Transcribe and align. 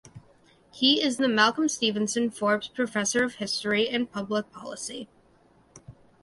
He 0.71 0.99
is 1.03 1.17
the 1.17 1.27
Malcolm 1.27 1.69
Stevenson 1.69 2.31
Forbes 2.31 2.67
Professor 2.67 3.23
of 3.23 3.35
History 3.35 3.87
and 3.87 4.11
Public 4.11 4.51
Policy. 4.51 5.07